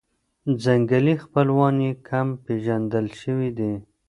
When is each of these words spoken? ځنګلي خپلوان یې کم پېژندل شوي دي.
ځنګلي 0.63 1.15
خپلوان 1.23 1.75
یې 1.85 1.91
کم 2.09 2.27
پېژندل 2.45 3.05
شوي 3.21 3.49
دي. 3.57 3.73